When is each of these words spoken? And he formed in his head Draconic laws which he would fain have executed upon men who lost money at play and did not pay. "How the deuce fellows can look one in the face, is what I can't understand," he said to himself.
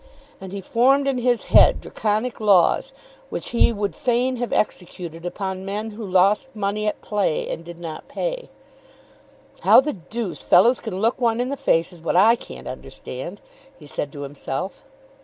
And 0.39 0.51
he 0.51 0.61
formed 0.61 1.07
in 1.07 1.19
his 1.19 1.43
head 1.53 1.79
Draconic 1.81 2.39
laws 2.41 2.91
which 3.29 3.49
he 3.49 3.71
would 3.71 3.95
fain 3.95 4.37
have 4.37 4.51
executed 4.51 5.27
upon 5.27 5.63
men 5.63 5.91
who 5.91 6.03
lost 6.03 6.55
money 6.55 6.87
at 6.87 7.01
play 7.03 7.47
and 7.51 7.63
did 7.63 7.77
not 7.79 8.07
pay. 8.07 8.49
"How 9.59 9.79
the 9.79 9.93
deuce 9.93 10.41
fellows 10.41 10.79
can 10.79 10.99
look 10.99 11.21
one 11.21 11.39
in 11.39 11.49
the 11.49 11.55
face, 11.55 11.93
is 11.93 12.01
what 12.01 12.15
I 12.15 12.35
can't 12.35 12.67
understand," 12.67 13.41
he 13.77 13.85
said 13.85 14.11
to 14.13 14.21
himself. 14.21 14.83